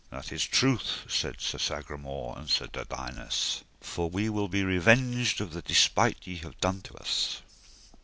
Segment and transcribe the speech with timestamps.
[0.09, 5.53] That is truth, said Sir Sagramore and Sir Dodinas, for we will be revenged of
[5.53, 7.43] the despite ye have done to us.